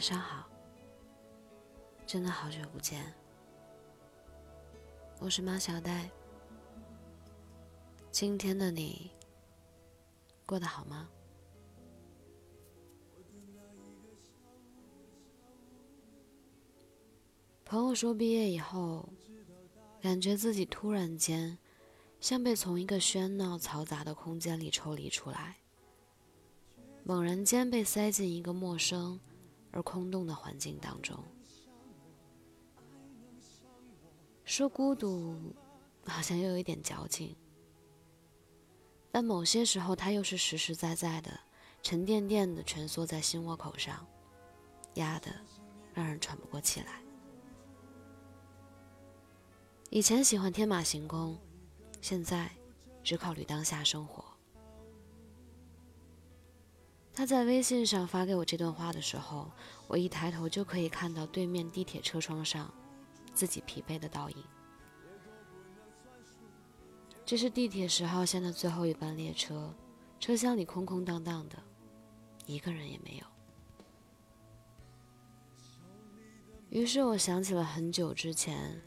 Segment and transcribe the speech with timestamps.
[0.00, 0.48] 晚上好，
[2.06, 3.12] 真的好久不见，
[5.18, 6.10] 我是马小呆。
[8.10, 9.10] 今天的你
[10.46, 11.06] 过得好吗？
[17.66, 19.06] 朋友说毕业以后，
[20.00, 21.58] 感觉自己突然间
[22.22, 25.58] 像被从一个喧闹嘈杂的空间里抽离出来，
[27.04, 29.20] 猛然间被塞进一个陌生。
[29.72, 31.22] 而空洞的环境当中，
[34.44, 35.54] 说孤独，
[36.06, 37.36] 好像又有一点矫情。
[39.12, 41.38] 但某些时候，它又是实实在在的、
[41.82, 44.06] 沉甸甸的蜷缩在心窝口上，
[44.94, 45.30] 压得
[45.92, 47.02] 让人喘不过气来。
[49.90, 51.36] 以前喜欢天马行空，
[52.00, 52.50] 现在
[53.02, 54.24] 只考虑当下生活。
[57.20, 59.50] 他在微信上发给我这段话的时候，
[59.86, 62.72] 我一抬头就可以看到对面地铁车窗上
[63.34, 64.42] 自己疲惫的倒影。
[67.26, 69.70] 这是地铁十号线的最后一班列车，
[70.18, 71.62] 车厢里空空荡荡的，
[72.46, 73.26] 一个人也没有。
[76.70, 78.80] 于是我想起了很久之前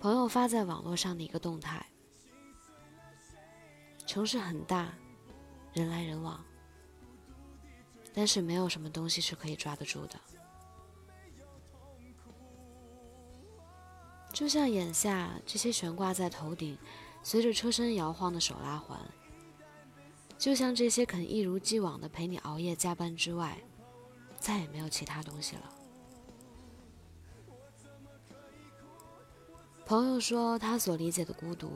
[0.00, 1.86] 朋友发在网络上的一个动态：
[4.04, 4.92] 城市很大，
[5.72, 6.44] 人来人往。
[8.12, 10.20] 但是没有什么东西是可以抓得住的，
[14.32, 16.76] 就像眼下这些悬挂在头顶、
[17.22, 18.98] 随着车身摇晃的手拉环，
[20.36, 23.56] 就像这些肯一如既往的陪你熬夜加班之外，
[24.38, 25.62] 再也没有其他东西了。
[29.86, 31.70] 朋友说，他所理解的孤独，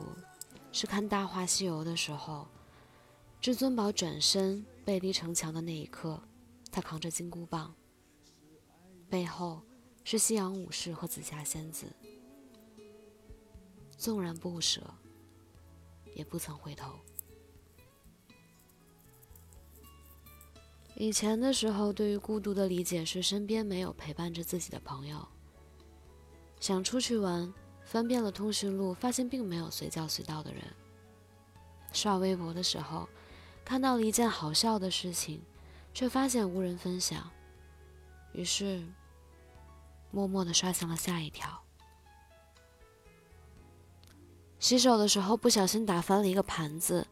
[0.71, 2.47] 是看《大话西游》的时候，
[3.39, 4.65] 至尊宝转身。
[4.85, 6.21] 背离城墙的那一刻，
[6.71, 7.73] 他扛着金箍棒，
[9.09, 9.63] 背后
[10.03, 11.87] 是夕阳武士和紫霞仙子，
[13.97, 14.81] 纵然不舍，
[16.13, 16.99] 也不曾回头。
[20.95, 25.27] 以前的时候，对于孤独的理解是身边没有陪伴着自己的朋友。
[26.59, 27.51] 想出去玩，
[27.83, 30.61] 翻遍了通讯录，发现并没有随叫随到的人。
[31.91, 33.09] 刷微博的时候。
[33.65, 35.41] 看到了一件好笑的事情，
[35.91, 37.29] 却发现无人分享，
[38.31, 38.85] 于是
[40.11, 41.61] 默默的刷向了下一条。
[44.59, 47.07] 洗手的时候不小心打翻了一个盘子，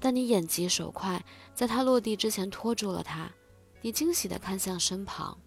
[0.00, 1.24] 但你眼疾手快，
[1.54, 3.30] 在它落地之前拖住了它。
[3.80, 5.38] 你惊喜的看向身旁，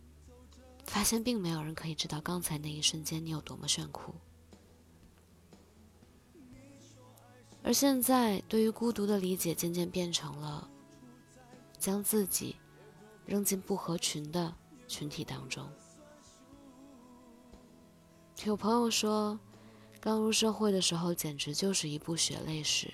[0.85, 4.15] 发现并没有人可以知道刚才那一瞬间你有多么炫酷。
[7.71, 10.69] 而现在，对于孤独的理解渐渐变成了
[11.79, 12.57] 将自己
[13.25, 14.53] 扔进不合群的
[14.89, 15.65] 群体当中。
[18.43, 19.39] 有朋友说，
[20.01, 22.93] 刚入社会的时候简直就是一部血泪史，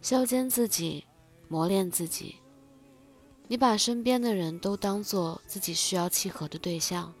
[0.00, 1.04] 削尖自己，
[1.48, 2.36] 磨练自己。
[3.48, 7.12] 你把身边的人都当做自己需要契合的对象，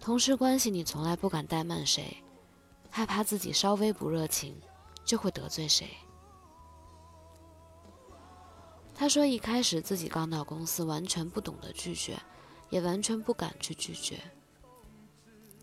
[0.00, 2.16] 同事关系你从来不敢怠慢谁。
[2.94, 4.54] 害怕自己稍微不热情，
[5.02, 5.88] 就会得罪谁。
[8.94, 12.18] 他说：“一开始自己刚到公司，完全不懂得拒绝，
[12.68, 14.20] 也完全不敢去拒绝，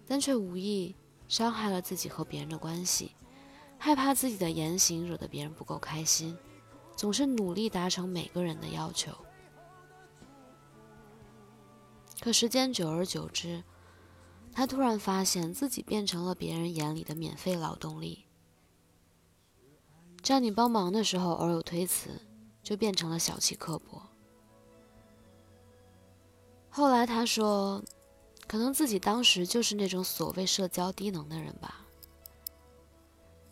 [0.08, 0.96] 但却无意
[1.28, 3.16] 伤害了自己和别人的关系。
[3.78, 6.36] 害怕自己的言行惹得别人不够开心，
[6.96, 9.12] 总是努力达成每个人的要求。
[12.20, 13.64] 可时间久而久之。”
[14.60, 18.26] 他突然发现自己变成了别人眼里的免费劳动力，
[20.22, 22.10] 叫你帮忙的时候偶有推辞，
[22.62, 24.02] 就变成了小气刻薄。
[26.70, 27.82] 后来他说，
[28.48, 31.86] 可能自己当时就是那种所谓社交低能的人吧，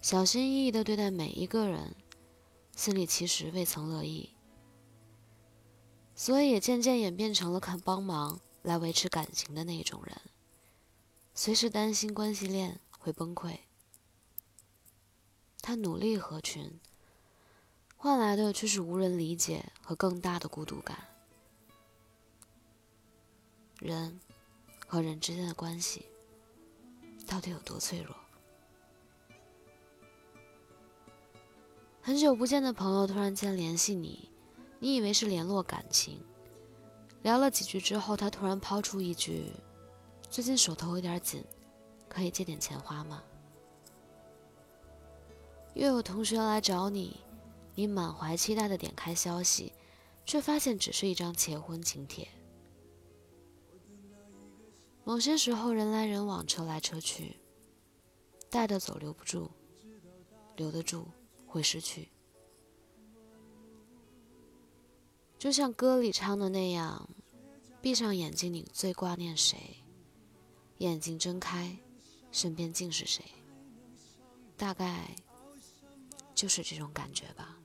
[0.01, 1.95] 小心翼翼地对待每一个人，
[2.75, 4.31] 心里其实未曾乐意，
[6.13, 10.13] 所以也渐渐演变成了肯帮忙来维持感情的那种人。
[11.39, 13.59] 随时担心关系链会崩溃，
[15.61, 16.79] 他努力合群，
[17.95, 20.97] 换来的却是无人理解和更大的孤独感。
[23.77, 24.19] 人
[24.87, 26.07] 和人之间的关系
[27.27, 28.15] 到底有多脆弱？
[32.01, 34.31] 很久不见的朋友突然间联系你，
[34.79, 36.19] 你以为是联络感情，
[37.21, 39.51] 聊了几句之后，他突然抛出一句。
[40.29, 41.43] 最近手头有点紧，
[42.07, 43.23] 可以借点钱花吗？
[45.73, 47.17] 又有同学来找你，
[47.75, 49.73] 你满怀期待的点开消息，
[50.25, 52.27] 却发现只是一张结婚请帖，
[55.03, 57.37] 某些时候，人来人往，车来车去，
[58.49, 59.49] 带得走留不住，
[60.55, 61.07] 留得住
[61.45, 62.09] 会失去。
[65.39, 67.07] 就像歌里唱的那样，
[67.81, 69.83] 闭上眼睛，你最挂念谁？
[70.79, 71.77] 眼睛睁开，
[72.31, 73.23] 身边尽是谁？
[74.55, 75.15] 大概
[76.35, 77.57] 就是这种感觉吧。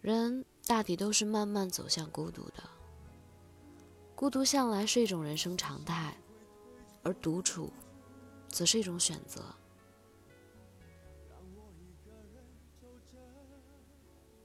[0.00, 2.62] 人大抵都是慢慢走向孤独的，
[4.14, 6.16] 孤独向来是一种人生常态，
[7.02, 7.72] 而独处，
[8.48, 9.42] 则是一种选择。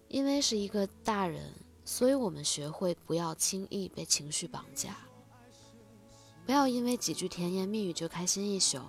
[0.10, 1.54] 因为是一个大人，
[1.86, 4.98] 所以我们学会不要轻易被情绪绑架，
[6.45, 8.81] 不要因为几句甜言蜜语就开心一宿，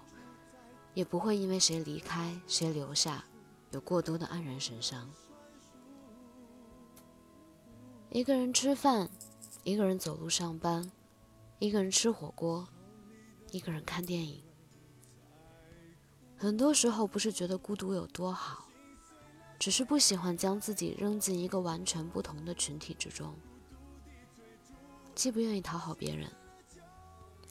[0.92, 3.24] 也不会因为谁离开谁留下，
[3.70, 5.08] 有过多的黯然神伤。
[8.10, 9.08] 一个人吃饭，
[9.62, 10.90] 一个人走路上班，
[11.58, 12.68] 一个人吃火锅，
[13.50, 14.42] 一个人看电影。
[16.36, 18.68] 很多时候不是觉得孤独有多好。
[19.56, 23.34] 只是不喜欢将自己扔进一个完全不同的群体之中，
[25.14, 26.30] 既不愿意讨好别人，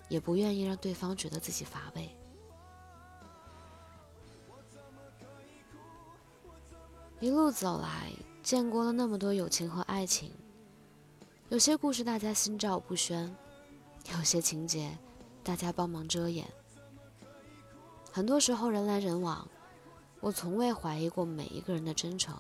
[0.10, 2.10] 也不愿意让对方觉得自己乏味。
[7.20, 8.12] 一路走来，
[8.42, 10.32] 见过了那么多友情和爱情，
[11.50, 13.34] 有些故事大家心照不宣，
[14.18, 14.98] 有些情节
[15.44, 16.46] 大家帮忙遮掩。
[18.12, 19.48] 很多时候人来人往。
[20.20, 22.34] 我从未怀疑过每一个人的真诚，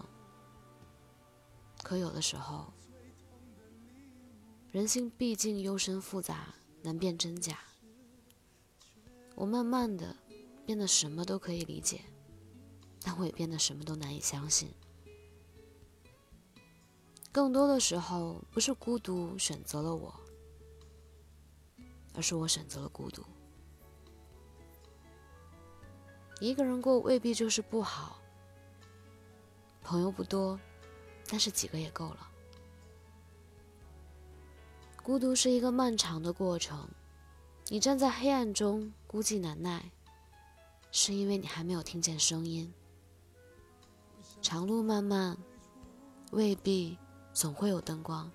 [1.83, 2.71] 可有的时候，
[4.71, 7.57] 人性毕竟幽深复杂，难辨真假。
[9.33, 10.15] 我慢慢的
[10.65, 12.01] 变得什么都可以理解，
[13.01, 14.69] 但我也变得什么都难以相信。
[17.31, 20.13] 更多的时候，不是孤独选择了我，
[22.13, 23.23] 而是我选择了孤独。
[26.39, 28.19] 一个人过未必就是不好。
[29.81, 30.59] 朋友不多，
[31.27, 32.29] 但是几个也够了。
[35.03, 36.87] 孤独是一个漫长的过程，
[37.67, 39.91] 你站在黑暗中孤寂难耐，
[40.93, 42.73] 是因为你还没有听见声音。
[44.41, 45.37] 长路漫漫，
[46.31, 46.97] 未必
[47.33, 48.31] 总会有灯光。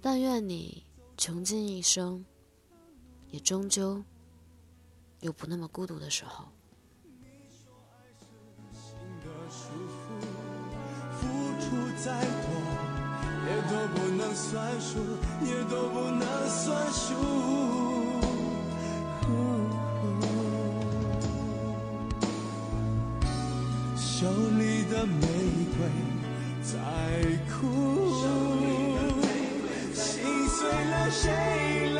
[0.00, 0.84] 但愿你
[1.16, 2.24] 穷尽一生，
[3.28, 4.02] 也终究。
[5.20, 6.48] 有不那么孤独的时候。
[11.12, 11.28] 付
[11.60, 12.51] 出再多，
[13.44, 14.98] 也都不能算数，
[15.44, 17.14] 也都不能算数。
[23.96, 25.26] 手里的玫
[25.76, 25.78] 瑰
[26.62, 26.78] 在
[27.50, 27.60] 哭，
[29.92, 31.90] 心碎了谁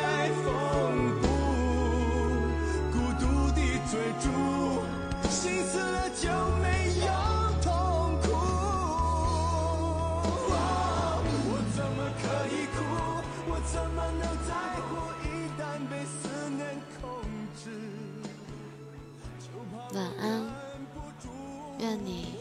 [21.83, 22.35] 愿你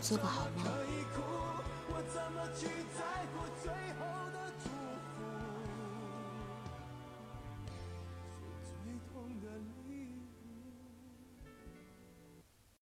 [0.00, 0.64] 做个好梦。